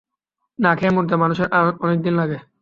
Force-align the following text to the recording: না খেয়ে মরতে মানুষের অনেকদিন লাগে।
না 0.59 0.71
খেয়ে 0.75 0.95
মরতে 0.95 1.15
মানুষের 1.15 1.47
অনেকদিন 1.81 2.13
লাগে। 2.15 2.37